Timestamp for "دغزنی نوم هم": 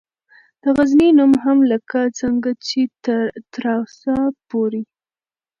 0.63-1.57